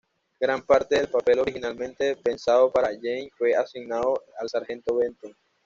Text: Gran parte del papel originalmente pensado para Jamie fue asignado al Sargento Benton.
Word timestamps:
Gran 0.39 0.63
parte 0.65 0.95
del 0.97 1.09
papel 1.09 1.37
originalmente 1.41 2.15
pensado 2.15 2.71
para 2.71 2.87
Jamie 2.87 3.29
fue 3.37 3.53
asignado 3.53 4.19
al 4.39 4.49
Sargento 4.49 4.95
Benton. 4.95 5.35